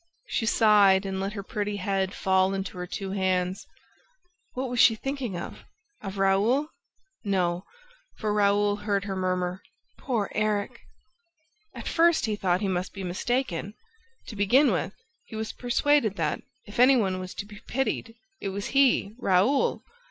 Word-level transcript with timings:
She 0.25 0.47
sighed 0.47 1.05
and 1.05 1.19
let 1.19 1.33
her 1.33 1.43
pretty 1.43 1.75
head 1.75 2.11
fall 2.15 2.55
into 2.55 2.75
her 2.79 2.87
two 2.87 3.11
hands. 3.11 3.67
What 4.53 4.67
was 4.67 4.79
she 4.79 4.95
thinking 4.95 5.37
of? 5.37 5.63
Of 6.01 6.17
Raoul? 6.17 6.69
No, 7.23 7.65
for 8.15 8.33
Raoul 8.33 8.77
heard 8.77 9.03
her 9.03 9.15
murmur: 9.15 9.61
"Poor 9.99 10.31
Erik!" 10.33 10.79
At 11.75 11.87
first, 11.87 12.25
he 12.25 12.35
thought 12.35 12.61
he 12.61 12.67
must 12.67 12.93
be 12.95 13.03
mistaken. 13.03 13.75
To 14.25 14.35
begin 14.35 14.71
with, 14.71 14.95
he 15.25 15.35
was 15.35 15.51
persuaded 15.53 16.15
that, 16.15 16.41
if 16.65 16.79
any 16.79 16.97
one 16.97 17.19
was 17.19 17.35
to 17.35 17.45
be 17.45 17.59
pitied, 17.67 18.15
it 18.39 18.49
was 18.49 18.69
he, 18.69 19.13
Raoul. 19.19 19.83